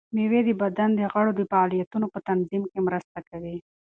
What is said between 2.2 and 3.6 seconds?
تنظیم کې مرسته کوي.